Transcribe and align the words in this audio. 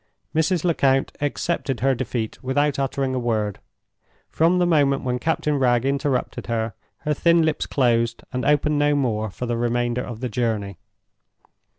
Mrs. 0.33 0.63
Lecount 0.63 1.11
accepted 1.21 1.81
her 1.81 1.93
defeat 1.93 2.41
without 2.41 2.79
uttering 2.79 3.13
a 3.13 3.19
word. 3.19 3.59
From 4.31 4.57
the 4.57 4.65
moment 4.65 5.03
when 5.03 5.19
Captain 5.19 5.59
Wragge 5.59 5.85
interrupted 5.85 6.47
her, 6.47 6.73
her 7.01 7.13
thin 7.13 7.43
lips 7.43 7.67
closed 7.67 8.23
and 8.33 8.43
opened 8.43 8.79
no 8.79 8.95
more 8.95 9.29
for 9.29 9.45
the 9.45 9.57
remainder 9.57 10.01
of 10.03 10.19
the 10.19 10.27
journey. 10.27 10.79